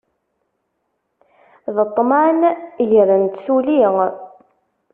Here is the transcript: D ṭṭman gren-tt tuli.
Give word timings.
D 1.75 1.77
ṭṭman 1.89 2.39
gren-tt 2.89 3.41
tuli. 3.45 3.81